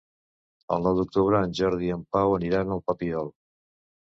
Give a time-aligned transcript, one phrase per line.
[0.77, 3.31] El nou d'octubre en Jordi i en Pau aniran al Papiol.